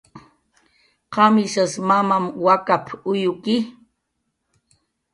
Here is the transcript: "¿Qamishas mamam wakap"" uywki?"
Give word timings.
"¿Qamishas 1.13 1.73
mamam 1.87 2.23
wakap"" 2.45 2.85
uywki?" 3.09 3.55